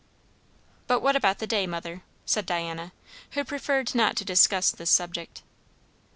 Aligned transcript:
"But 0.87 1.01
what 1.01 1.15
about 1.15 1.37
the 1.37 1.45
day, 1.45 1.67
mother?" 1.67 2.01
said 2.25 2.47
Diana, 2.47 2.91
who 3.33 3.43
preferred 3.43 3.93
not 3.93 4.15
to 4.15 4.25
discuss 4.25 4.71
this 4.71 4.89
subject. 4.89 5.43